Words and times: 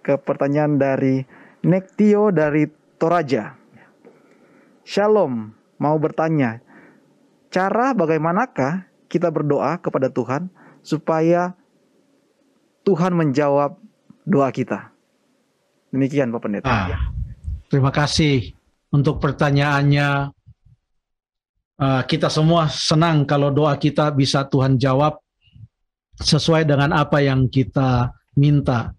ke 0.00 0.16
pertanyaan 0.20 0.80
dari 0.80 1.22
Nektio 1.64 2.32
dari 2.32 2.64
Toraja. 2.96 3.56
Shalom, 4.84 5.52
mau 5.76 5.96
bertanya, 6.00 6.60
cara 7.52 7.92
bagaimanakah 7.92 8.88
kita 9.12 9.28
berdoa 9.28 9.76
kepada 9.78 10.08
Tuhan 10.08 10.48
supaya 10.80 11.52
Tuhan 12.84 13.12
menjawab 13.12 13.76
doa 14.24 14.48
kita? 14.50 14.90
Demikian 15.92 16.32
Pak 16.32 16.40
Pendeta. 16.40 16.70
Ah, 16.70 17.12
terima 17.68 17.92
kasih 17.92 18.54
untuk 18.94 19.18
pertanyaannya. 19.20 20.32
Uh, 21.80 22.04
kita 22.04 22.28
semua 22.28 22.68
senang 22.68 23.24
kalau 23.24 23.48
doa 23.48 23.72
kita 23.72 24.12
bisa 24.12 24.44
Tuhan 24.44 24.76
jawab 24.76 25.16
sesuai 26.20 26.68
dengan 26.68 26.92
apa 26.92 27.24
yang 27.24 27.48
kita 27.48 28.12
minta. 28.36 28.92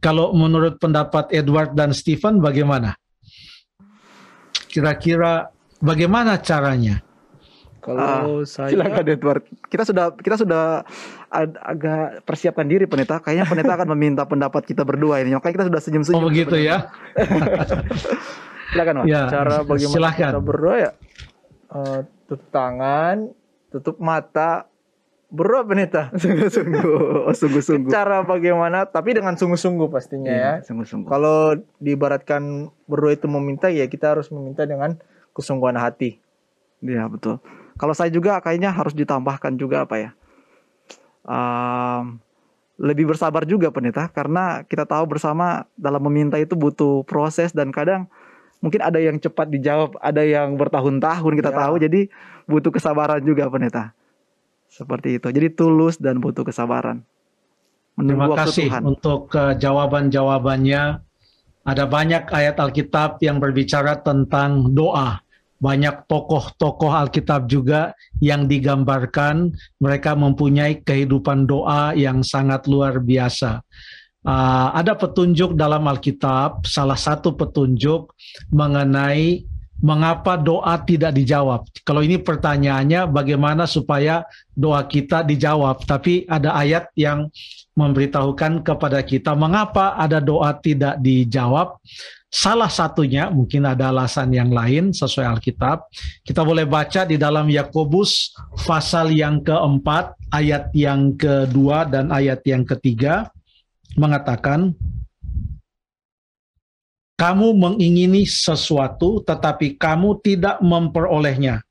Kalau 0.00 0.36
menurut 0.36 0.76
pendapat 0.76 1.32
Edward 1.32 1.72
dan 1.72 1.90
Stephen 1.96 2.38
bagaimana? 2.38 2.94
Kira-kira 4.68 5.48
bagaimana 5.80 6.36
caranya? 6.40 7.00
Kalau 7.80 8.02
ah, 8.02 8.42
saya 8.42 8.74
silakan 8.74 9.06
Edward. 9.06 9.42
Kita 9.70 9.86
sudah 9.86 10.10
kita 10.18 10.36
sudah 10.42 10.82
ag 11.30 11.54
agak 11.54 12.26
persiapkan 12.26 12.66
diri 12.66 12.90
pendeta. 12.90 13.22
Kayaknya 13.22 13.46
pendeta 13.46 13.72
akan 13.78 13.88
meminta 13.94 14.22
pendapat 14.26 14.66
kita 14.66 14.82
berdua 14.82 15.22
ini. 15.22 15.38
Makanya 15.38 15.54
kita 15.62 15.66
sudah 15.70 15.80
senyum-senyum. 15.80 16.18
Oh 16.18 16.26
begitu 16.26 16.58
ya. 16.58 16.90
silakan 18.74 18.94
Mas. 19.00 19.06
Ya, 19.06 19.22
Cara 19.30 19.62
bagaimana 19.62 19.94
silakan. 19.94 20.30
kita 20.34 20.40
berdoa 20.42 20.76
ya? 20.76 20.90
uh, 21.70 22.00
tutup 22.26 22.42
tangan, 22.50 23.16
tutup 23.70 23.96
mata, 24.02 24.66
berdoa 25.26 25.66
pendeta 25.66 26.14
sungguh-sungguh, 26.14 26.86
oh, 27.26 27.34
sungguh-sungguh. 27.34 27.90
Cara 27.90 28.22
bagaimana? 28.22 28.86
Tapi 28.86 29.18
dengan 29.18 29.34
sungguh-sungguh 29.34 29.90
pastinya 29.90 30.30
iya, 30.30 30.52
ya. 30.62 30.66
Sungguh-sungguh. 30.66 31.10
Kalau 31.10 31.58
diibaratkan 31.82 32.70
berdoa 32.86 33.18
itu 33.18 33.26
meminta, 33.26 33.66
ya 33.66 33.90
kita 33.90 34.14
harus 34.14 34.30
meminta 34.30 34.62
dengan 34.62 34.94
kesungguhan 35.34 35.74
hati. 35.74 36.22
Iya 36.78 37.10
betul. 37.10 37.42
Kalau 37.76 37.92
saya 37.92 38.08
juga 38.08 38.38
kayaknya 38.38 38.70
harus 38.70 38.94
ditambahkan 38.94 39.58
juga 39.58 39.82
apa 39.82 39.96
ya? 39.98 40.10
Um, 41.26 42.22
lebih 42.78 43.10
bersabar 43.10 43.42
juga 43.48 43.72
pendeta, 43.72 44.06
karena 44.12 44.62
kita 44.68 44.86
tahu 44.86 45.08
bersama 45.10 45.66
dalam 45.74 46.04
meminta 46.06 46.36
itu 46.36 46.54
butuh 46.54 47.02
proses 47.08 47.50
dan 47.50 47.72
kadang 47.72 48.06
mungkin 48.60 48.84
ada 48.84 49.00
yang 49.00 49.16
cepat 49.16 49.48
dijawab, 49.48 49.96
ada 49.98 50.22
yang 50.22 50.54
bertahun-tahun 50.60 51.32
kita 51.34 51.50
ya. 51.50 51.56
tahu. 51.56 51.74
Jadi 51.82 52.00
butuh 52.44 52.70
kesabaran 52.70 53.24
juga 53.24 53.48
pendeta. 53.48 53.95
Seperti 54.76 55.16
itu. 55.16 55.32
Jadi 55.32 55.48
tulus 55.56 55.96
dan 55.96 56.20
butuh 56.20 56.44
kesabaran. 56.44 57.00
Menunggu 57.96 58.36
Terima 58.36 58.44
kasih 58.44 58.68
Tuhan. 58.68 58.82
untuk 58.84 59.32
uh, 59.32 59.56
jawaban-jawabannya. 59.56 61.00
Ada 61.66 61.84
banyak 61.88 62.30
ayat 62.30 62.60
Alkitab 62.60 63.18
yang 63.24 63.40
berbicara 63.40 63.98
tentang 64.04 64.70
doa. 64.76 65.18
Banyak 65.56 66.04
tokoh-tokoh 66.04 66.92
Alkitab 66.92 67.48
juga 67.48 67.96
yang 68.20 68.44
digambarkan 68.44 69.56
mereka 69.80 70.12
mempunyai 70.12 70.84
kehidupan 70.84 71.48
doa 71.48 71.96
yang 71.96 72.20
sangat 72.20 72.68
luar 72.68 73.00
biasa 73.00 73.64
uh, 74.26 74.68
ada 74.74 74.92
petunjuk 74.98 75.54
dalam 75.54 75.86
Alkitab, 75.86 76.66
salah 76.66 76.98
satu 76.98 77.32
petunjuk 77.32 78.10
mengenai 78.50 79.46
mengapa 79.80 80.40
doa 80.40 80.80
tidak 80.80 81.12
dijawab. 81.12 81.68
Kalau 81.84 82.00
ini 82.00 82.16
pertanyaannya 82.16 83.08
bagaimana 83.12 83.68
supaya 83.68 84.24
doa 84.56 84.80
kita 84.88 85.20
dijawab, 85.20 85.84
tapi 85.84 86.24
ada 86.24 86.56
ayat 86.56 86.88
yang 86.96 87.28
memberitahukan 87.76 88.64
kepada 88.64 89.04
kita 89.04 89.36
mengapa 89.36 89.92
ada 90.00 90.16
doa 90.16 90.56
tidak 90.56 90.96
dijawab. 91.04 91.76
Salah 92.26 92.68
satunya 92.68 93.30
mungkin 93.30 93.64
ada 93.64 93.92
alasan 93.92 94.32
yang 94.32 94.50
lain 94.50 94.92
sesuai 94.92 95.38
Alkitab. 95.38 95.88
Kita 96.24 96.42
boleh 96.42 96.66
baca 96.68 97.06
di 97.06 97.16
dalam 97.16 97.46
Yakobus 97.48 98.34
pasal 98.66 99.12
yang 99.14 99.40
keempat, 99.40 100.16
ayat 100.32 100.72
yang 100.72 101.14
kedua 101.16 101.86
dan 101.86 102.10
ayat 102.12 102.42
yang 102.44 102.66
ketiga 102.66 103.30
mengatakan 103.96 104.76
kamu 107.16 107.56
mengingini 107.56 108.28
sesuatu 108.28 109.24
tetapi 109.24 109.80
kamu 109.80 110.20
tidak 110.20 110.60
memperolehnya. 110.60 111.64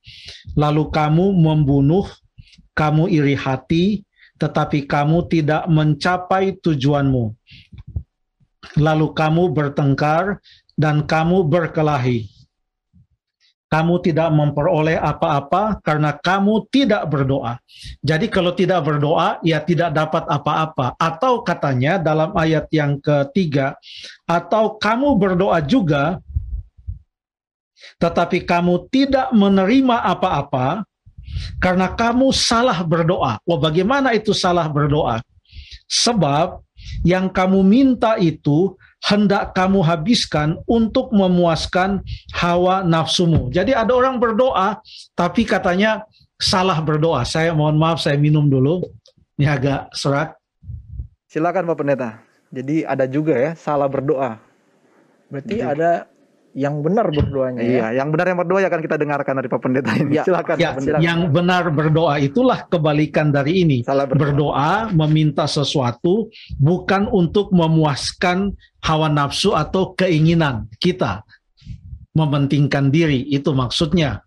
Lalu 0.58 0.90
kamu 0.90 1.32
membunuh, 1.38 2.06
kamu 2.74 3.08
iri 3.14 3.38
hati 3.38 4.04
tetapi 4.36 4.84
kamu 4.84 5.32
tidak 5.32 5.64
mencapai 5.72 6.60
tujuanmu. 6.60 7.32
Lalu 8.76 9.08
kamu 9.16 9.54
bertengkar 9.56 10.44
dan 10.76 11.08
kamu 11.08 11.48
berkelahi 11.48 12.35
kamu 13.66 13.98
tidak 14.06 14.30
memperoleh 14.30 14.96
apa-apa 14.96 15.82
karena 15.82 16.14
kamu 16.14 16.70
tidak 16.70 17.10
berdoa. 17.10 17.58
Jadi 18.06 18.30
kalau 18.30 18.54
tidak 18.54 18.86
berdoa, 18.86 19.42
ya 19.42 19.60
tidak 19.62 19.92
dapat 19.92 20.24
apa-apa. 20.30 20.94
Atau 21.02 21.42
katanya 21.42 21.98
dalam 21.98 22.32
ayat 22.38 22.70
yang 22.70 23.02
ketiga, 23.02 23.74
atau 24.30 24.78
kamu 24.78 25.18
berdoa 25.18 25.60
juga, 25.66 26.22
tetapi 27.98 28.46
kamu 28.46 28.88
tidak 28.94 29.34
menerima 29.34 29.98
apa-apa 30.14 30.86
karena 31.58 31.90
kamu 31.92 32.32
salah 32.32 32.80
berdoa. 32.86 33.42
Oh, 33.50 33.58
bagaimana 33.58 34.14
itu 34.14 34.32
salah 34.32 34.70
berdoa? 34.70 35.20
Sebab 35.90 36.62
yang 37.06 37.30
kamu 37.30 37.66
minta 37.66 38.18
itu 38.18 38.78
hendak 39.06 39.54
kamu 39.54 39.86
habiskan 39.86 40.58
untuk 40.66 41.14
memuaskan 41.14 42.02
hawa 42.34 42.82
nafsumu. 42.82 43.54
Jadi 43.54 43.78
ada 43.78 43.94
orang 43.94 44.18
berdoa, 44.18 44.82
tapi 45.14 45.46
katanya 45.46 46.02
salah 46.42 46.82
berdoa. 46.82 47.22
Saya 47.22 47.54
mohon 47.54 47.78
maaf, 47.78 48.02
saya 48.02 48.18
minum 48.18 48.50
dulu. 48.50 48.82
Ini 49.38 49.46
agak 49.46 49.94
serat. 49.94 50.34
Silakan 51.30 51.70
Pak 51.70 51.78
Pendeta. 51.78 52.10
Jadi 52.50 52.88
ada 52.88 53.06
juga 53.06 53.36
ya 53.36 53.52
salah 53.54 53.86
berdoa. 53.86 54.40
Berarti 55.30 55.60
Jadi, 55.60 55.66
ada 55.66 56.08
yang 56.56 56.80
benar 56.80 57.12
berdoanya. 57.12 57.60
Ya? 57.60 57.68
Iya, 57.68 57.80
ya? 57.84 57.88
yang 58.00 58.08
benar 58.16 58.26
yang 58.32 58.40
berdoa 58.40 58.60
ya 58.64 58.68
akan 58.72 58.82
kita 58.82 58.96
dengarkan 58.96 59.34
dari 59.44 59.48
Pak 59.52 59.60
Pendeta 59.60 59.92
ini. 60.00 60.16
Ya, 60.16 60.24
silakan. 60.24 60.56
Ya, 60.56 60.72
silakan. 60.80 61.04
yang 61.04 61.20
benar 61.30 61.68
berdoa 61.68 62.16
itulah 62.24 62.64
kebalikan 62.72 63.36
dari 63.36 63.68
ini. 63.68 63.78
Salah 63.84 64.08
berdoa. 64.08 64.24
berdoa 64.24 64.74
meminta 64.96 65.44
sesuatu 65.52 66.32
bukan 66.56 67.12
untuk 67.12 67.52
memuaskan 67.52 68.56
hawa 68.80 69.12
nafsu 69.12 69.52
atau 69.52 69.92
keinginan 70.00 70.72
kita. 70.80 71.28
Mementingkan 72.16 72.88
diri 72.88 73.28
itu 73.28 73.52
maksudnya. 73.52 74.24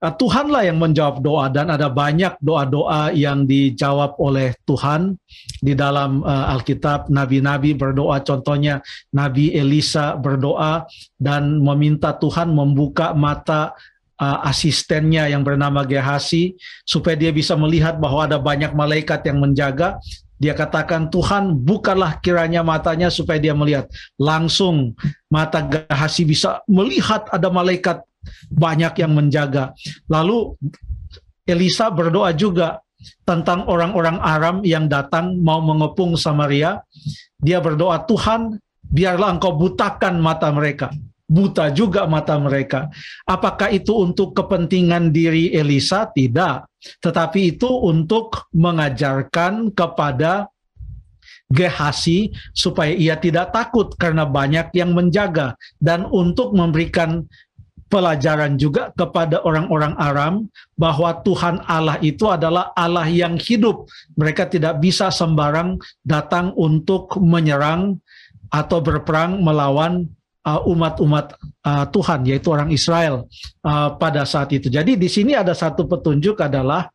Eh, 0.00 0.14
Tuhanlah 0.16 0.64
yang 0.64 0.80
menjawab 0.80 1.20
doa 1.20 1.52
dan 1.52 1.68
ada 1.68 1.92
banyak 1.92 2.32
doa-doa 2.40 3.12
yang 3.12 3.44
dijawab 3.44 4.16
oleh 4.16 4.56
Tuhan 4.64 5.12
di 5.60 5.76
dalam 5.76 6.24
uh, 6.24 6.56
Alkitab. 6.56 7.12
Nabi-nabi 7.12 7.76
berdoa 7.76 8.24
contohnya 8.24 8.80
Nabi 9.12 9.52
Elisa 9.52 10.16
berdoa 10.16 10.88
dan 11.20 11.60
meminta 11.60 12.16
Tuhan 12.16 12.48
membuka 12.48 13.12
mata 13.12 13.76
uh, 14.16 14.40
asistennya 14.48 15.28
yang 15.28 15.44
bernama 15.44 15.84
Gehasi 15.84 16.56
supaya 16.88 17.20
dia 17.20 17.28
bisa 17.28 17.52
melihat 17.60 18.00
bahwa 18.00 18.24
ada 18.24 18.40
banyak 18.40 18.72
malaikat 18.72 19.20
yang 19.28 19.36
menjaga. 19.36 20.00
Dia 20.40 20.56
katakan 20.56 21.12
Tuhan 21.12 21.60
bukalah 21.60 22.16
kiranya 22.24 22.64
matanya 22.64 23.12
supaya 23.12 23.36
dia 23.36 23.52
melihat. 23.52 23.84
Langsung 24.16 24.96
mata 25.28 25.60
Gehasi 25.60 26.24
bisa 26.24 26.64
melihat 26.64 27.28
ada 27.28 27.52
malaikat 27.52 28.00
banyak 28.52 29.00
yang 29.00 29.12
menjaga. 29.16 29.72
Lalu 30.06 30.56
Elisa 31.48 31.90
berdoa 31.90 32.30
juga 32.36 32.78
tentang 33.24 33.64
orang-orang 33.66 34.20
Aram 34.20 34.56
yang 34.62 34.86
datang 34.86 35.40
mau 35.40 35.58
mengepung 35.64 36.14
Samaria. 36.14 36.84
Dia 37.40 37.58
berdoa, 37.58 38.04
Tuhan, 38.04 38.60
biarlah 38.84 39.40
engkau 39.40 39.56
butakan 39.56 40.20
mata 40.20 40.52
mereka. 40.52 40.92
Buta 41.30 41.70
juga 41.70 42.10
mata 42.10 42.34
mereka. 42.42 42.90
Apakah 43.22 43.70
itu 43.70 43.94
untuk 43.94 44.34
kepentingan 44.34 45.14
diri 45.14 45.54
Elisa? 45.54 46.10
Tidak. 46.10 46.66
Tetapi 46.98 47.54
itu 47.54 47.70
untuk 47.70 48.50
mengajarkan 48.50 49.70
kepada 49.70 50.50
Gehasi 51.50 52.30
supaya 52.54 52.94
ia 52.94 53.18
tidak 53.18 53.50
takut 53.50 53.90
karena 53.98 54.22
banyak 54.22 54.70
yang 54.70 54.94
menjaga 54.94 55.58
dan 55.82 56.06
untuk 56.06 56.54
memberikan 56.54 57.26
pelajaran 57.90 58.54
juga 58.54 58.94
kepada 58.94 59.42
orang-orang 59.42 59.98
Aram 59.98 60.34
bahwa 60.78 61.10
Tuhan 61.26 61.60
Allah 61.66 61.98
itu 62.00 62.30
adalah 62.30 62.70
Allah 62.78 63.10
yang 63.10 63.34
hidup. 63.36 63.90
Mereka 64.14 64.46
tidak 64.48 64.78
bisa 64.78 65.10
sembarang 65.10 65.76
datang 66.06 66.54
untuk 66.54 67.18
menyerang 67.18 67.98
atau 68.54 68.78
berperang 68.78 69.42
melawan 69.42 70.06
uh, 70.46 70.62
umat-umat 70.70 71.34
uh, 71.66 71.84
Tuhan 71.90 72.22
yaitu 72.30 72.48
orang 72.54 72.70
Israel 72.70 73.26
uh, 73.66 73.98
pada 73.98 74.22
saat 74.22 74.54
itu. 74.54 74.70
Jadi 74.70 74.94
di 74.94 75.10
sini 75.10 75.34
ada 75.34 75.52
satu 75.52 75.84
petunjuk 75.90 76.38
adalah 76.38 76.88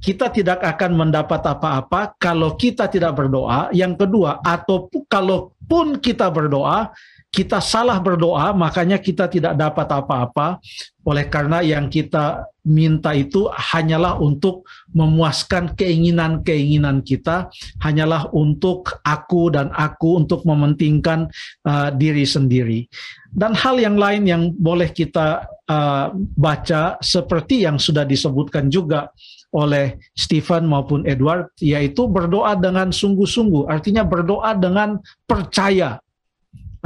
kita 0.00 0.32
tidak 0.32 0.60
akan 0.64 0.96
mendapat 0.96 1.40
apa-apa 1.42 2.16
kalau 2.16 2.56
kita 2.56 2.88
tidak 2.88 3.16
berdoa. 3.16 3.70
Yang 3.72 4.06
kedua, 4.06 4.40
atau 4.42 4.88
kalaupun 5.06 6.00
kita 6.00 6.26
berdoa, 6.32 6.90
kita 7.36 7.60
salah 7.60 8.00
berdoa, 8.00 8.56
makanya 8.56 8.96
kita 8.96 9.28
tidak 9.28 9.52
dapat 9.60 9.84
apa-apa. 9.92 10.56
Oleh 11.04 11.28
karena 11.28 11.60
yang 11.60 11.92
kita 11.92 12.48
minta 12.64 13.12
itu 13.12 13.46
hanyalah 13.52 14.16
untuk 14.16 14.64
memuaskan 14.96 15.76
keinginan-keinginan 15.76 17.04
kita, 17.04 17.52
hanyalah 17.84 18.32
untuk 18.32 18.96
aku 19.04 19.52
dan 19.52 19.68
aku 19.76 20.24
untuk 20.24 20.48
mementingkan 20.48 21.28
uh, 21.68 21.92
diri 21.92 22.24
sendiri. 22.24 22.88
Dan 23.28 23.52
hal 23.52 23.76
yang 23.76 24.00
lain 24.00 24.24
yang 24.24 24.42
boleh 24.56 24.88
kita 24.88 25.44
uh, 25.68 26.16
baca 26.16 26.96
seperti 27.04 27.68
yang 27.68 27.76
sudah 27.76 28.08
disebutkan 28.08 28.72
juga 28.72 29.12
oleh 29.52 30.00
Stephen 30.16 30.64
maupun 30.66 31.04
Edward, 31.04 31.52
yaitu 31.60 32.08
berdoa 32.08 32.56
dengan 32.56 32.90
sungguh-sungguh, 32.90 33.68
artinya 33.68 34.02
berdoa 34.02 34.56
dengan 34.56 34.98
percaya 35.28 36.00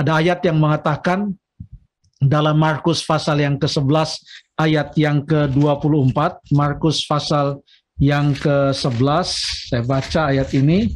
ada 0.01 0.17
ayat 0.17 0.41
yang 0.49 0.57
mengatakan 0.57 1.37
dalam 2.21 2.57
Markus 2.57 3.05
pasal 3.05 3.45
yang 3.45 3.61
ke-11 3.61 4.25
ayat 4.57 4.97
yang 4.97 5.25
ke-24, 5.25 6.53
Markus 6.57 7.05
pasal 7.05 7.61
yang 8.01 8.33
ke-11, 8.33 9.29
saya 9.69 9.83
baca 9.85 10.21
ayat 10.33 10.49
ini. 10.57 10.89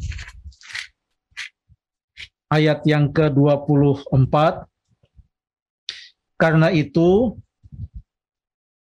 Ayat 2.49 2.81
yang 2.85 3.09
ke-24. 3.13 4.33
Karena 6.37 6.69
itu 6.73 7.37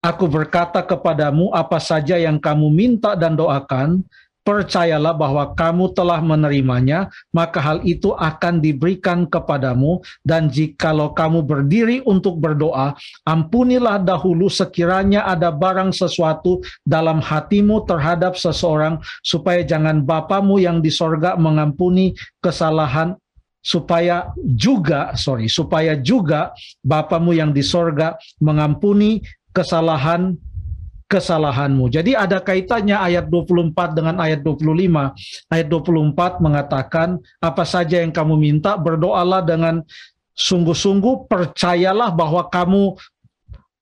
aku 0.01 0.25
berkata 0.25 0.81
kepadamu 0.81 1.53
apa 1.53 1.77
saja 1.77 2.17
yang 2.17 2.41
kamu 2.41 2.73
minta 2.73 3.13
dan 3.13 3.37
doakan, 3.37 4.01
percayalah 4.41 5.13
bahwa 5.13 5.53
kamu 5.53 5.93
telah 5.93 6.19
menerimanya, 6.21 7.09
maka 7.29 7.61
hal 7.61 7.77
itu 7.85 8.13
akan 8.17 8.61
diberikan 8.61 9.25
kepadamu. 9.29 10.01
Dan 10.25 10.49
jikalau 10.49 11.13
kamu 11.13 11.45
berdiri 11.45 11.97
untuk 12.05 12.41
berdoa, 12.41 12.97
ampunilah 13.25 14.01
dahulu 14.01 14.49
sekiranya 14.49 15.25
ada 15.25 15.53
barang 15.53 15.93
sesuatu 15.93 16.61
dalam 16.85 17.21
hatimu 17.21 17.85
terhadap 17.85 18.37
seseorang, 18.37 18.97
supaya 19.21 19.61
jangan 19.61 20.03
Bapamu 20.03 20.57
yang 20.57 20.81
di 20.81 20.89
sorga 20.89 21.37
mengampuni 21.37 22.13
kesalahan 22.41 23.15
supaya 23.61 24.33
juga 24.57 25.13
sorry 25.13 25.45
supaya 25.45 25.93
juga 25.93 26.49
Bapamu 26.81 27.29
yang 27.37 27.53
di 27.53 27.61
sorga 27.61 28.17
mengampuni 28.41 29.21
kesalahan 29.53 30.33
kesalahanmu. 31.11 31.91
Jadi 31.91 32.15
ada 32.15 32.39
kaitannya 32.39 32.95
ayat 32.95 33.27
24 33.27 33.75
dengan 33.91 34.15
ayat 34.23 34.39
25. 34.39 35.11
Ayat 35.51 35.67
24 35.67 36.39
mengatakan, 36.39 37.19
apa 37.43 37.63
saja 37.67 37.99
yang 37.99 38.15
kamu 38.15 38.39
minta, 38.39 38.79
berdoalah 38.79 39.43
dengan 39.43 39.83
sungguh-sungguh, 40.31 41.27
percayalah 41.27 42.15
bahwa 42.15 42.47
kamu 42.47 42.95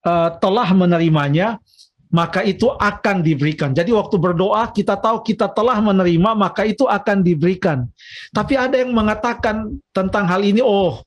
uh, 0.10 0.30
telah 0.42 0.70
menerimanya, 0.74 1.62
maka 2.10 2.42
itu 2.42 2.74
akan 2.74 3.22
diberikan. 3.22 3.70
Jadi 3.70 3.94
waktu 3.94 4.18
berdoa 4.18 4.66
kita 4.74 4.98
tahu 4.98 5.22
kita 5.22 5.46
telah 5.54 5.78
menerima, 5.78 6.34
maka 6.34 6.66
itu 6.66 6.90
akan 6.90 7.22
diberikan. 7.22 7.86
Tapi 8.34 8.58
ada 8.58 8.82
yang 8.82 8.90
mengatakan 8.90 9.78
tentang 9.94 10.26
hal 10.26 10.42
ini, 10.42 10.58
oh 10.58 11.06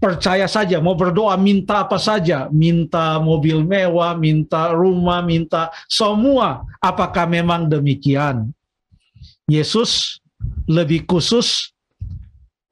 percaya 0.00 0.48
saja, 0.48 0.80
mau 0.80 0.96
berdoa 0.96 1.36
minta 1.36 1.84
apa 1.84 2.00
saja, 2.00 2.48
minta 2.48 3.20
mobil 3.20 3.60
mewah, 3.60 4.16
minta 4.16 4.72
rumah, 4.72 5.20
minta 5.20 5.68
semua. 5.86 6.64
Apakah 6.80 7.28
memang 7.28 7.68
demikian? 7.68 8.50
Yesus 9.44 10.24
lebih 10.64 11.04
khusus 11.04 11.76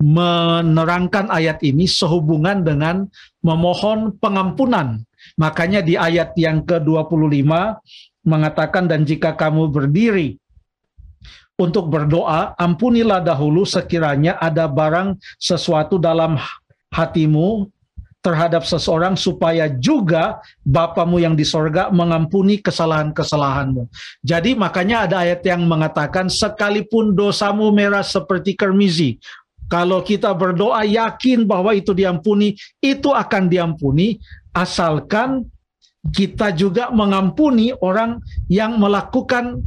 menerangkan 0.00 1.28
ayat 1.28 1.60
ini 1.60 1.84
sehubungan 1.84 2.64
dengan 2.64 3.04
memohon 3.44 4.16
pengampunan. 4.16 5.04
Makanya 5.36 5.84
di 5.84 6.00
ayat 6.00 6.32
yang 6.40 6.64
ke-25 6.64 7.50
mengatakan 8.24 8.88
dan 8.88 9.04
jika 9.04 9.36
kamu 9.36 9.68
berdiri 9.68 10.38
untuk 11.58 11.90
berdoa, 11.90 12.54
ampunilah 12.54 13.18
dahulu 13.18 13.66
sekiranya 13.66 14.38
ada 14.38 14.70
barang 14.70 15.18
sesuatu 15.42 15.98
dalam 15.98 16.38
hatimu 16.92 17.68
terhadap 18.18 18.66
seseorang 18.66 19.14
supaya 19.14 19.70
juga 19.78 20.42
Bapamu 20.66 21.22
yang 21.22 21.38
di 21.38 21.46
sorga 21.46 21.88
mengampuni 21.88 22.58
kesalahan-kesalahanmu. 22.58 23.86
Jadi 24.26 24.58
makanya 24.58 25.06
ada 25.06 25.22
ayat 25.22 25.40
yang 25.46 25.64
mengatakan 25.64 26.26
sekalipun 26.26 27.14
dosamu 27.14 27.70
merah 27.70 28.02
seperti 28.02 28.58
kermizi, 28.58 29.16
kalau 29.68 30.00
kita 30.00 30.32
berdoa 30.32 30.82
yakin 30.82 31.44
bahwa 31.44 31.76
itu 31.76 31.92
diampuni, 31.92 32.56
itu 32.80 33.12
akan 33.12 33.52
diampuni 33.52 34.16
asalkan 34.56 35.44
kita 36.08 36.56
juga 36.56 36.88
mengampuni 36.88 37.76
orang 37.84 38.18
yang 38.48 38.80
melakukan 38.80 39.60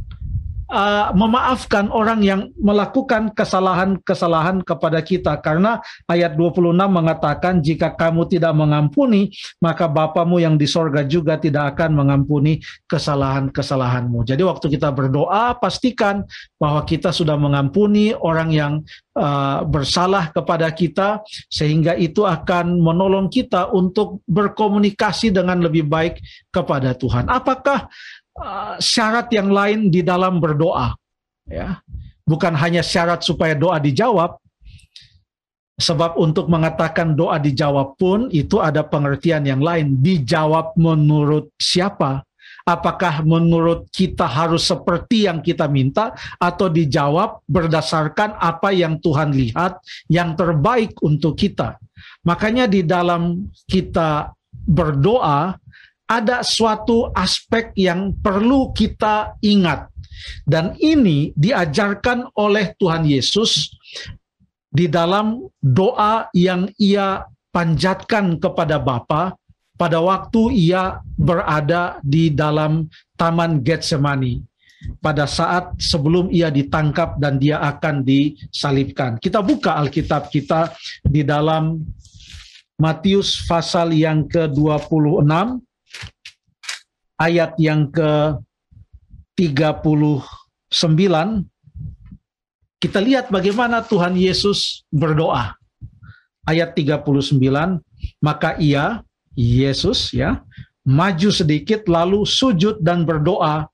uh, 0.72 1.12
memaafkan 1.12 1.92
orang 1.92 2.24
yang 2.24 2.48
melakukan 2.56 3.30
kesalahan-kesalahan 3.36 4.64
kepada 4.64 5.04
kita 5.04 5.36
karena 5.44 5.78
ayat 6.08 6.34
26 6.34 6.72
mengatakan 6.88 7.60
jika 7.60 7.92
kamu 7.92 8.26
tidak 8.32 8.56
mengampuni 8.56 9.28
maka 9.60 9.84
Bapamu 9.86 10.40
yang 10.40 10.56
di 10.56 10.64
sorga 10.64 11.04
juga 11.04 11.36
tidak 11.36 11.76
akan 11.76 11.92
mengampuni 11.92 12.58
kesalahan-kesalahanmu. 12.88 14.24
Jadi 14.24 14.42
waktu 14.42 14.66
kita 14.72 14.88
berdoa 14.88 15.60
pastikan 15.60 16.24
bahwa 16.56 16.82
kita 16.88 17.12
sudah 17.12 17.36
mengampuni 17.36 18.16
orang 18.16 18.50
yang 18.50 18.72
uh, 19.18 19.60
bersalah 19.68 20.32
kepada 20.32 20.72
kita 20.72 21.20
sehingga 21.52 21.92
itu 21.98 22.24
akan 22.24 22.80
menolong 22.80 23.28
kita 23.28 23.68
untuk 23.74 24.24
berkomunikasi 24.24 25.34
dengan 25.34 25.60
lebih 25.60 25.84
baik 25.84 26.18
kepada 26.48 26.96
Tuhan. 26.96 27.28
Apakah 27.28 27.90
syarat 28.80 29.28
yang 29.30 29.52
lain 29.52 29.92
di 29.92 30.00
dalam 30.00 30.40
berdoa 30.40 30.96
ya. 31.46 31.80
Bukan 32.22 32.54
hanya 32.54 32.80
syarat 32.80 33.20
supaya 33.26 33.52
doa 33.52 33.82
dijawab 33.82 34.38
sebab 35.82 36.14
untuk 36.14 36.46
mengatakan 36.46 37.18
doa 37.18 37.42
dijawab 37.42 37.98
pun 37.98 38.30
itu 38.30 38.62
ada 38.62 38.86
pengertian 38.86 39.42
yang 39.42 39.58
lain. 39.58 39.98
Dijawab 39.98 40.78
menurut 40.78 41.50
siapa? 41.58 42.22
Apakah 42.62 43.26
menurut 43.26 43.90
kita 43.90 44.22
harus 44.22 44.70
seperti 44.70 45.26
yang 45.26 45.42
kita 45.42 45.66
minta 45.66 46.14
atau 46.38 46.70
dijawab 46.70 47.42
berdasarkan 47.50 48.38
apa 48.38 48.70
yang 48.70 49.02
Tuhan 49.02 49.34
lihat 49.34 49.82
yang 50.06 50.38
terbaik 50.38 50.94
untuk 51.02 51.34
kita? 51.34 51.74
Makanya 52.22 52.70
di 52.70 52.86
dalam 52.86 53.50
kita 53.66 54.30
berdoa 54.62 55.58
ada 56.06 56.44
suatu 56.44 57.08
aspek 57.14 57.72
yang 57.78 58.12
perlu 58.20 58.70
kita 58.74 59.38
ingat. 59.40 59.88
Dan 60.46 60.76
ini 60.78 61.34
diajarkan 61.34 62.30
oleh 62.36 62.76
Tuhan 62.78 63.08
Yesus 63.08 63.72
di 64.72 64.86
dalam 64.86 65.42
doa 65.58 66.28
yang 66.32 66.70
ia 66.78 67.26
panjatkan 67.52 68.40
kepada 68.40 68.80
Bapa 68.80 69.36
pada 69.76 69.98
waktu 69.98 70.54
ia 70.54 71.02
berada 71.18 71.98
di 72.06 72.30
dalam 72.30 72.86
Taman 73.18 73.60
Getsemani 73.60 74.40
pada 74.98 75.26
saat 75.26 75.74
sebelum 75.78 76.30
ia 76.30 76.50
ditangkap 76.50 77.18
dan 77.18 77.38
dia 77.38 77.58
akan 77.62 78.02
disalibkan. 78.02 79.18
Kita 79.18 79.42
buka 79.42 79.78
Alkitab 79.78 80.30
kita 80.30 80.74
di 81.02 81.22
dalam 81.22 81.82
Matius 82.78 83.46
pasal 83.46 83.94
yang 83.94 84.26
ke-26 84.26 85.62
ayat 87.22 87.54
yang 87.62 87.86
ke-39 87.94 89.46
kita 92.82 92.98
lihat 92.98 93.30
bagaimana 93.30 93.78
Tuhan 93.86 94.18
Yesus 94.18 94.82
berdoa. 94.90 95.54
Ayat 96.42 96.74
39, 96.74 97.38
maka 98.18 98.58
ia 98.58 99.06
Yesus 99.38 100.10
ya 100.10 100.42
maju 100.82 101.30
sedikit 101.30 101.86
lalu 101.86 102.26
sujud 102.26 102.82
dan 102.82 103.06
berdoa 103.06 103.70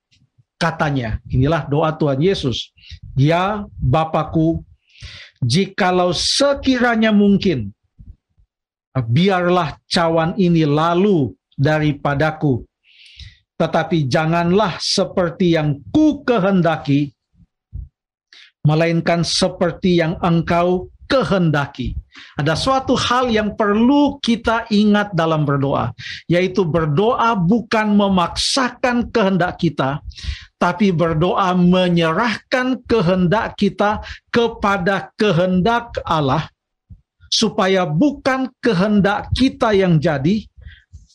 katanya. 0.60 1.16
Inilah 1.32 1.64
doa 1.64 1.96
Tuhan 1.96 2.20
Yesus. 2.20 2.76
Ya 3.16 3.64
Bapakku, 3.80 4.60
jikalau 5.40 6.12
sekiranya 6.12 7.08
mungkin 7.08 7.72
biarlah 8.92 9.80
cawan 9.88 10.36
ini 10.36 10.68
lalu 10.68 11.32
daripadaku 11.56 12.67
tetapi 13.58 14.06
janganlah 14.06 14.78
seperti 14.78 15.58
yang 15.58 15.82
ku 15.90 16.22
kehendaki, 16.22 17.10
melainkan 18.62 19.26
seperti 19.26 19.98
yang 19.98 20.14
engkau 20.22 20.86
kehendaki. 21.10 21.98
Ada 22.38 22.54
suatu 22.54 22.94
hal 22.94 23.32
yang 23.32 23.58
perlu 23.58 24.22
kita 24.22 24.70
ingat 24.70 25.10
dalam 25.16 25.42
berdoa, 25.42 25.90
yaitu 26.30 26.62
berdoa 26.62 27.34
bukan 27.34 27.98
memaksakan 27.98 29.10
kehendak 29.10 29.58
kita, 29.58 29.98
tapi 30.60 30.94
berdoa 30.94 31.56
menyerahkan 31.56 32.78
kehendak 32.86 33.58
kita 33.58 34.04
kepada 34.30 35.10
kehendak 35.18 35.96
Allah, 36.06 36.46
supaya 37.32 37.88
bukan 37.88 38.52
kehendak 38.60 39.32
kita 39.32 39.72
yang 39.72 39.96
jadi, 39.96 40.44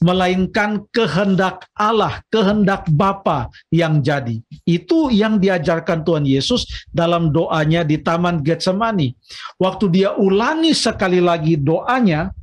melainkan 0.04 0.84
kehendak 0.92 1.64
Allah, 1.72 2.20
kehendak 2.28 2.92
Bapa 2.92 3.48
yang 3.72 4.04
jadi. 4.04 4.44
Itu 4.68 5.08
yang 5.08 5.40
diajarkan 5.40 6.04
Tuhan 6.04 6.28
Yesus 6.28 6.68
dalam 6.92 7.32
doanya 7.32 7.88
di 7.88 8.04
Taman 8.04 8.44
Getsemani. 8.44 9.16
Waktu 9.56 9.86
dia 9.88 10.12
ulangi 10.20 10.76
sekali 10.76 11.24
lagi 11.24 11.56
doanya, 11.56 12.36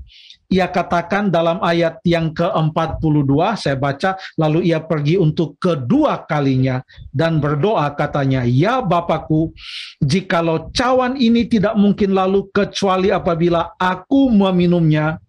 ia 0.50 0.66
katakan 0.66 1.30
dalam 1.30 1.62
ayat 1.62 2.02
yang 2.02 2.34
ke-42, 2.34 3.30
saya 3.54 3.78
baca, 3.78 4.18
lalu 4.34 4.74
ia 4.74 4.82
pergi 4.82 5.14
untuk 5.14 5.54
kedua 5.62 6.26
kalinya 6.26 6.82
dan 7.14 7.38
berdoa 7.38 7.86
katanya, 7.94 8.42
Ya 8.42 8.82
Bapakku, 8.82 9.54
jikalau 10.02 10.74
cawan 10.74 11.14
ini 11.14 11.46
tidak 11.46 11.78
mungkin 11.78 12.18
lalu 12.18 12.50
kecuali 12.50 13.14
apabila 13.14 13.78
aku 13.78 14.26
meminumnya, 14.34 15.22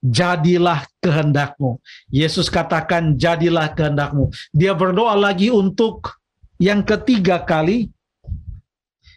jadilah 0.00 0.84
kehendakmu. 1.02 1.80
Yesus 2.10 2.52
katakan, 2.52 3.16
jadilah 3.16 3.72
kehendakmu. 3.72 4.30
Dia 4.50 4.72
berdoa 4.76 5.14
lagi 5.16 5.48
untuk 5.50 6.16
yang 6.56 6.84
ketiga 6.86 7.42
kali. 7.42 7.90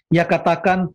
Ia 0.09 0.25
katakan, 0.25 0.89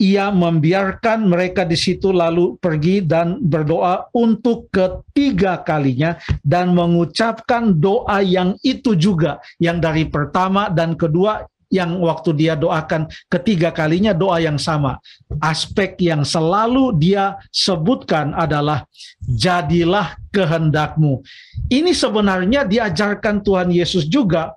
ia 0.00 0.32
membiarkan 0.32 1.28
mereka 1.28 1.68
di 1.68 1.76
situ 1.76 2.08
lalu 2.08 2.56
pergi 2.56 3.04
dan 3.04 3.36
berdoa 3.36 4.08
untuk 4.16 4.72
ketiga 4.72 5.60
kalinya 5.60 6.16
dan 6.40 6.72
mengucapkan 6.72 7.76
doa 7.76 8.24
yang 8.24 8.56
itu 8.64 8.96
juga 8.96 9.44
yang 9.60 9.76
dari 9.76 10.08
pertama 10.08 10.72
dan 10.72 10.96
kedua 10.96 11.44
yang 11.70 12.02
waktu 12.02 12.34
dia 12.34 12.58
doakan 12.58 13.06
ketiga 13.30 13.70
kalinya 13.70 14.10
doa 14.10 14.42
yang 14.42 14.58
sama. 14.58 14.98
Aspek 15.38 15.94
yang 16.02 16.26
selalu 16.26 16.98
dia 16.98 17.38
sebutkan 17.54 18.34
adalah 18.34 18.84
jadilah 19.22 20.18
kehendakmu. 20.34 21.22
Ini 21.70 21.94
sebenarnya 21.94 22.66
diajarkan 22.66 23.40
Tuhan 23.46 23.70
Yesus 23.70 24.10
juga 24.10 24.52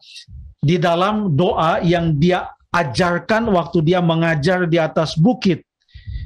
di 0.58 0.82
dalam 0.82 1.38
doa 1.38 1.80
yang 1.86 2.18
dia 2.18 2.50
ajarkan 2.74 3.54
waktu 3.54 3.86
dia 3.86 4.02
mengajar 4.02 4.66
di 4.66 4.82
atas 4.82 5.14
bukit. 5.14 5.62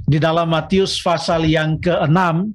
Di 0.07 0.23
dalam 0.23 0.47
Matius 0.47 1.03
pasal 1.03 1.43
yang 1.51 1.75
ke-6 1.83 2.47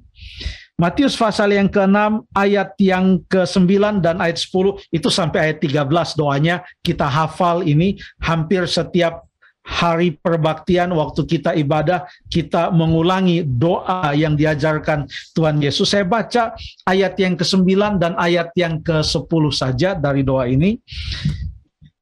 Matius 0.83 1.15
pasal 1.15 1.55
yang 1.55 1.71
ke-6 1.71 2.27
ayat 2.35 2.75
yang 2.75 3.23
ke-9 3.31 4.03
dan 4.03 4.19
ayat 4.19 4.35
10 4.35 4.91
itu 4.91 5.07
sampai 5.07 5.47
ayat 5.47 5.63
13 5.63 6.19
doanya 6.19 6.59
kita 6.83 7.07
hafal 7.07 7.63
ini 7.63 7.95
hampir 8.19 8.67
setiap 8.67 9.23
hari 9.63 10.19
perbaktian 10.19 10.91
waktu 10.91 11.23
kita 11.23 11.55
ibadah 11.55 12.03
kita 12.27 12.67
mengulangi 12.75 13.47
doa 13.47 14.11
yang 14.11 14.35
diajarkan 14.35 15.07
Tuhan 15.31 15.63
Yesus. 15.63 15.87
Saya 15.87 16.03
baca 16.03 16.51
ayat 16.83 17.15
yang 17.15 17.39
ke-9 17.39 17.63
dan 17.95 18.19
ayat 18.19 18.51
yang 18.59 18.83
ke-10 18.83 19.43
saja 19.55 19.95
dari 19.95 20.19
doa 20.19 20.51
ini. 20.51 20.83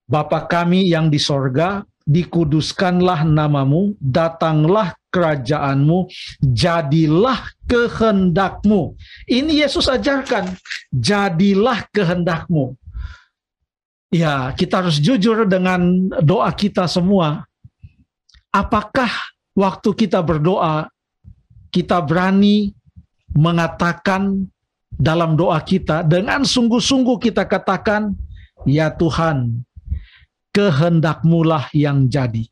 Bapa 0.09 0.49
kami 0.49 0.89
yang 0.89 1.13
di 1.13 1.21
sorga, 1.21 1.85
dikuduskanlah 2.09 3.29
namamu, 3.29 3.93
datanglah 4.01 4.97
kerajaanmu, 5.11 6.07
jadilah 6.39 7.51
kehendakmu. 7.67 8.95
Ini 9.27 9.67
Yesus 9.67 9.91
ajarkan, 9.91 10.55
jadilah 10.89 11.85
kehendakmu. 11.91 12.73
Ya, 14.11 14.51
kita 14.55 14.83
harus 14.83 14.99
jujur 14.99 15.47
dengan 15.47 16.11
doa 16.19 16.51
kita 16.51 16.87
semua. 16.87 17.47
Apakah 18.51 19.07
waktu 19.55 19.95
kita 19.95 20.19
berdoa, 20.19 20.91
kita 21.71 22.03
berani 22.03 22.75
mengatakan 23.31 24.51
dalam 24.91 25.39
doa 25.39 25.63
kita, 25.63 26.03
dengan 26.03 26.43
sungguh-sungguh 26.43 27.17
kita 27.31 27.47
katakan, 27.47 28.11
Ya 28.67 28.91
Tuhan, 28.91 29.63
kehendakmulah 30.51 31.71
yang 31.71 32.05
jadi. 32.11 32.45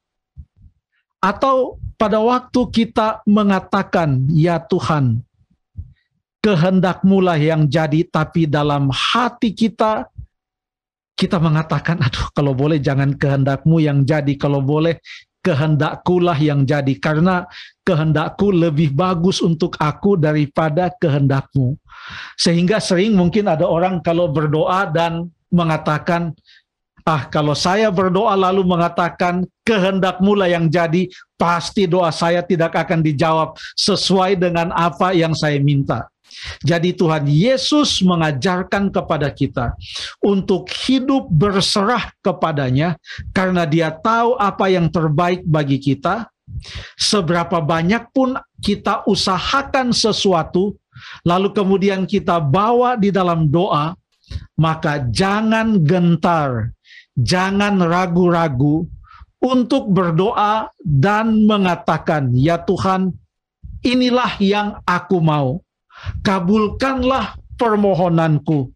Atau 1.19 1.77
pada 1.99 2.23
waktu 2.23 2.61
kita 2.71 3.27
mengatakan, 3.27 4.23
ya 4.31 4.55
Tuhan, 4.63 5.19
kehendakmulah 6.39 7.35
yang 7.35 7.67
jadi, 7.67 8.07
tapi 8.07 8.47
dalam 8.47 8.87
hati 8.87 9.51
kita, 9.51 10.07
kita 11.19 11.35
mengatakan, 11.43 11.99
aduh 11.99 12.31
kalau 12.31 12.55
boleh 12.55 12.79
jangan 12.79 13.11
kehendakmu 13.11 13.83
yang 13.83 14.07
jadi, 14.07 14.31
kalau 14.39 14.63
boleh 14.63 15.03
kehendakkulah 15.43 16.39
yang 16.39 16.63
jadi, 16.63 16.95
karena 17.03 17.43
kehendakku 17.83 18.47
lebih 18.55 18.95
bagus 18.95 19.43
untuk 19.43 19.75
aku 19.75 20.15
daripada 20.15 20.87
kehendakmu. 21.03 21.75
Sehingga 22.39 22.79
sering 22.79 23.11
mungkin 23.19 23.51
ada 23.51 23.67
orang 23.67 23.99
kalau 23.99 24.31
berdoa 24.31 24.87
dan 24.87 25.27
mengatakan, 25.51 26.31
Ah, 27.09 27.25
kalau 27.25 27.57
saya 27.57 27.89
berdoa 27.89 28.37
lalu 28.37 28.61
mengatakan 28.61 29.41
kehendak 29.65 30.21
mula 30.21 30.45
yang 30.45 30.69
jadi, 30.69 31.09
pasti 31.41 31.89
doa 31.89 32.13
saya 32.13 32.45
tidak 32.45 32.77
akan 32.77 33.01
dijawab 33.01 33.57
sesuai 33.73 34.37
dengan 34.37 34.69
apa 34.69 35.17
yang 35.17 35.33
saya 35.33 35.57
minta. 35.57 36.05
Jadi 36.61 36.93
Tuhan 36.93 37.25
Yesus 37.25 38.05
mengajarkan 38.05 38.93
kepada 38.93 39.33
kita 39.33 39.73
untuk 40.21 40.69
hidup 40.85 41.25
berserah 41.33 42.13
kepadanya 42.21 42.93
karena 43.33 43.65
dia 43.65 43.89
tahu 43.89 44.37
apa 44.37 44.69
yang 44.69 44.85
terbaik 44.93 45.41
bagi 45.49 45.81
kita. 45.81 46.29
Seberapa 46.93 47.57
banyak 47.57 48.13
pun 48.13 48.37
kita 48.61 49.01
usahakan 49.09 49.97
sesuatu, 49.97 50.77
lalu 51.25 51.49
kemudian 51.57 52.05
kita 52.05 52.37
bawa 52.37 52.93
di 52.93 53.09
dalam 53.09 53.49
doa, 53.49 53.97
maka 54.53 55.01
jangan 55.09 55.81
gentar 55.81 56.69
jangan 57.19 57.79
ragu-ragu 57.83 58.87
untuk 59.39 59.91
berdoa 59.91 60.71
dan 60.83 61.47
mengatakan, 61.47 62.31
"Ya 62.35 62.59
Tuhan, 62.59 63.15
inilah 63.83 64.35
yang 64.39 64.83
aku 64.83 65.23
mau. 65.23 65.63
Kabulkanlah 66.23 67.39
permohonanku." 67.55 68.71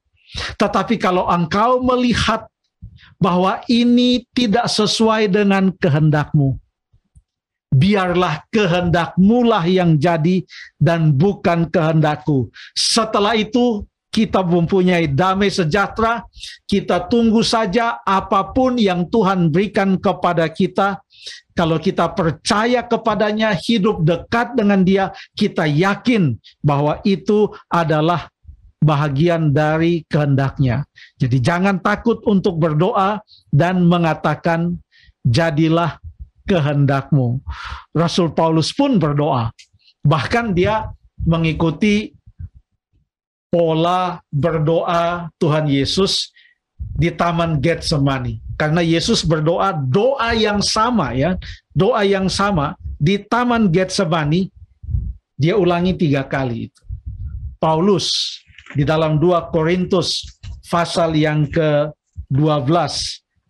Tetapi 0.58 0.96
kalau 0.98 1.28
engkau 1.30 1.84
melihat 1.84 2.48
bahwa 3.22 3.62
ini 3.70 4.26
tidak 4.34 4.68
sesuai 4.68 5.30
dengan 5.30 5.70
kehendakmu, 5.76 6.58
biarlah 7.74 8.46
kehendakmu 8.54 9.46
lah 9.48 9.66
yang 9.66 9.98
jadi 9.98 10.46
dan 10.78 11.14
bukan 11.14 11.68
kehendakku. 11.68 12.54
Setelah 12.78 13.34
itu 13.34 13.84
kita 14.14 14.46
mempunyai 14.46 15.10
damai 15.10 15.50
sejahtera, 15.50 16.22
kita 16.70 17.10
tunggu 17.10 17.42
saja 17.42 17.98
apa 18.06 18.54
pun 18.54 18.78
yang 18.78 19.10
Tuhan 19.10 19.50
berikan 19.50 19.98
kepada 19.98 20.46
kita. 20.46 21.02
Kalau 21.58 21.82
kita 21.82 22.14
percaya 22.14 22.86
kepadanya, 22.86 23.58
hidup 23.58 24.06
dekat 24.06 24.54
dengan 24.54 24.86
Dia, 24.86 25.10
kita 25.34 25.66
yakin 25.66 26.38
bahwa 26.62 27.02
itu 27.02 27.50
adalah 27.70 28.30
bahagian 28.84 29.50
dari 29.50 30.06
kehendaknya. 30.06 30.86
Jadi 31.18 31.38
jangan 31.42 31.82
takut 31.82 32.22
untuk 32.30 32.62
berdoa 32.62 33.22
dan 33.50 33.86
mengatakan, 33.86 34.78
jadilah 35.26 35.98
kehendakmu. 36.44 37.40
Rasul 37.96 38.36
Paulus 38.36 38.76
pun 38.76 39.00
berdoa. 39.00 39.50
Bahkan 40.04 40.52
dia 40.52 40.92
mengikuti 41.24 42.12
pola 43.54 44.18
berdoa 44.34 45.30
Tuhan 45.38 45.70
Yesus 45.70 46.34
di 46.98 47.14
Taman 47.14 47.62
Getsemani. 47.62 48.42
Karena 48.58 48.82
Yesus 48.82 49.22
berdoa 49.22 49.78
doa 49.78 50.34
yang 50.34 50.58
sama 50.66 51.14
ya, 51.14 51.38
doa 51.78 52.02
yang 52.02 52.26
sama 52.26 52.74
di 52.98 53.22
Taman 53.22 53.70
Getsemani 53.70 54.50
dia 55.38 55.54
ulangi 55.54 55.94
tiga 55.94 56.26
kali 56.26 56.74
itu. 56.74 56.82
Paulus 57.62 58.10
di 58.74 58.82
dalam 58.82 59.22
2 59.22 59.54
Korintus 59.54 60.26
pasal 60.66 61.14
yang 61.14 61.46
ke-12 61.54 62.74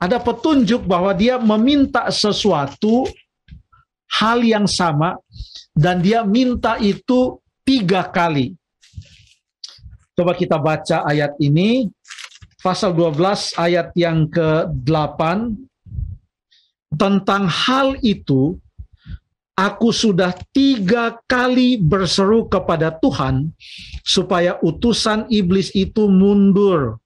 ada 0.03 0.19
petunjuk 0.19 0.83
bahwa 0.83 1.15
dia 1.15 1.39
meminta 1.39 2.11
sesuatu 2.11 3.07
hal 4.19 4.43
yang 4.43 4.67
sama 4.67 5.15
dan 5.71 6.03
dia 6.03 6.27
minta 6.27 6.75
itu 6.75 7.39
tiga 7.63 8.03
kali 8.03 8.59
Coba 10.13 10.37
kita 10.37 10.61
baca 10.61 11.01
ayat 11.09 11.33
ini, 11.41 11.89
pasal 12.61 12.93
12 12.93 13.57
ayat 13.57 13.89
yang 13.97 14.29
ke-8. 14.29 15.19
Tentang 16.93 17.49
hal 17.49 17.97
itu, 18.05 18.61
aku 19.57 19.89
sudah 19.89 20.37
tiga 20.53 21.17
kali 21.25 21.81
berseru 21.81 22.45
kepada 22.45 22.93
Tuhan 22.93 23.49
supaya 24.05 24.61
utusan 24.61 25.25
iblis 25.33 25.73
itu 25.73 26.05
mundur 26.05 27.01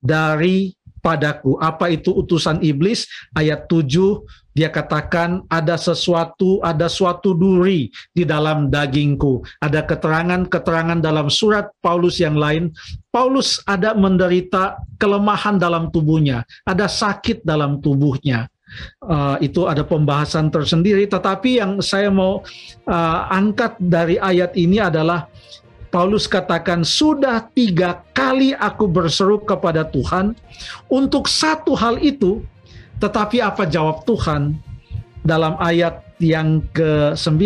dari 0.00 0.72
padaku. 1.04 1.60
Apa 1.60 1.92
itu 1.92 2.16
utusan 2.16 2.64
iblis? 2.64 3.04
Ayat 3.36 3.68
7 3.68 3.92
dia 4.52 4.68
katakan 4.68 5.48
ada 5.48 5.80
sesuatu, 5.80 6.60
ada 6.60 6.84
suatu 6.88 7.32
duri 7.32 7.88
di 8.12 8.28
dalam 8.28 8.68
dagingku. 8.68 9.40
Ada 9.64 9.88
keterangan-keterangan 9.88 11.00
dalam 11.00 11.32
surat 11.32 11.72
Paulus 11.80 12.20
yang 12.20 12.36
lain. 12.36 12.68
Paulus 13.08 13.64
ada 13.64 13.96
menderita 13.96 14.76
kelemahan 15.00 15.56
dalam 15.56 15.88
tubuhnya, 15.88 16.44
ada 16.68 16.88
sakit 16.88 17.44
dalam 17.44 17.80
tubuhnya. 17.80 18.48
Uh, 19.04 19.36
itu 19.44 19.68
ada 19.68 19.84
pembahasan 19.84 20.48
tersendiri, 20.48 21.04
tetapi 21.04 21.60
yang 21.60 21.84
saya 21.84 22.08
mau 22.08 22.40
uh, 22.88 23.20
angkat 23.28 23.76
dari 23.76 24.16
ayat 24.16 24.56
ini 24.56 24.80
adalah 24.80 25.28
Paulus 25.92 26.24
katakan, 26.24 26.80
"Sudah 26.80 27.52
tiga 27.52 28.00
kali 28.16 28.56
aku 28.56 28.88
berseru 28.88 29.44
kepada 29.44 29.84
Tuhan 29.84 30.32
untuk 30.88 31.28
satu 31.28 31.76
hal 31.76 32.00
itu, 32.00 32.40
tetapi 33.02 33.42
apa 33.42 33.66
jawab 33.66 34.06
Tuhan 34.06 34.54
dalam 35.26 35.58
ayat 35.58 36.06
yang 36.22 36.62
ke-9? 36.70 37.42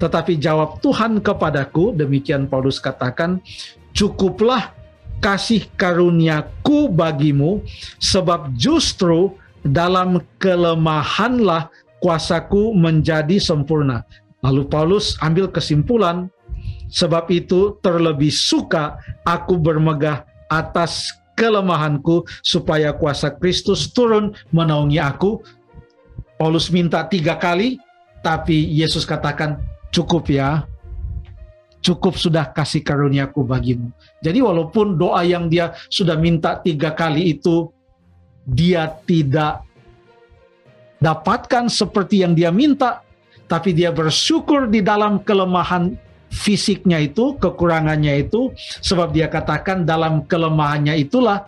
Tetapi 0.00 0.40
jawab 0.40 0.80
Tuhan 0.80 1.20
kepadaku, 1.20 1.92
demikian 1.92 2.48
Paulus 2.48 2.80
katakan, 2.80 3.44
cukuplah 3.92 4.72
kasih 5.20 5.68
karuniaku 5.76 6.88
bagimu, 6.88 7.60
sebab 8.00 8.56
justru 8.56 9.36
dalam 9.60 10.24
kelemahanlah 10.40 11.68
kuasaku 12.00 12.72
menjadi 12.72 13.36
sempurna. 13.36 14.08
Lalu 14.40 14.64
Paulus 14.72 15.20
ambil 15.20 15.52
kesimpulan 15.52 16.32
Sebab 16.94 17.26
itu 17.34 17.74
terlebih 17.82 18.30
suka 18.30 19.02
aku 19.26 19.58
bermegah 19.58 20.22
atas 20.46 21.10
kelemahanku 21.34 22.24
supaya 22.40 22.94
kuasa 22.94 23.34
Kristus 23.34 23.90
turun 23.90 24.32
menaungi 24.54 24.98
aku. 25.02 25.42
Paulus 26.34 26.66
minta 26.70 27.06
tiga 27.06 27.38
kali, 27.38 27.78
tapi 28.22 28.66
Yesus 28.74 29.06
katakan 29.06 29.62
cukup 29.94 30.26
ya, 30.26 30.66
cukup 31.84 32.16
sudah 32.16 32.50
kasih 32.50 32.82
karuniaku 32.82 33.44
bagimu. 33.44 33.92
Jadi 34.24 34.40
walaupun 34.40 34.96
doa 34.96 35.22
yang 35.22 35.52
dia 35.52 35.76
sudah 35.92 36.16
minta 36.16 36.58
tiga 36.58 36.96
kali 36.96 37.36
itu 37.36 37.70
dia 38.48 38.88
tidak 39.04 39.62
dapatkan 41.04 41.68
seperti 41.68 42.24
yang 42.24 42.32
dia 42.32 42.48
minta, 42.48 43.04
tapi 43.44 43.76
dia 43.76 43.92
bersyukur 43.92 44.66
di 44.72 44.80
dalam 44.80 45.20
kelemahan 45.20 45.92
fisiknya 46.34 46.98
itu, 46.98 47.38
kekurangannya 47.38 48.26
itu, 48.26 48.50
sebab 48.82 49.14
dia 49.14 49.30
katakan 49.30 49.86
dalam 49.86 50.26
kelemahannya 50.26 50.98
itulah 50.98 51.46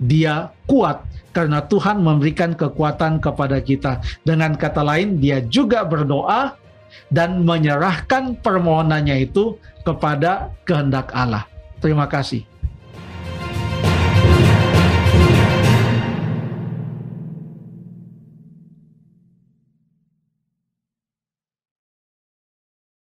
dia 0.00 0.50
kuat 0.64 1.04
karena 1.36 1.60
Tuhan 1.64 2.00
memberikan 2.00 2.56
kekuatan 2.56 3.20
kepada 3.20 3.60
kita. 3.60 4.00
Dengan 4.24 4.56
kata 4.56 4.80
lain, 4.80 5.20
dia 5.20 5.44
juga 5.44 5.84
berdoa 5.84 6.56
dan 7.08 7.44
menyerahkan 7.44 8.36
permohonannya 8.40 9.28
itu 9.28 9.56
kepada 9.84 10.52
kehendak 10.64 11.12
Allah. 11.12 11.44
Terima 11.80 12.08
kasih. 12.08 12.44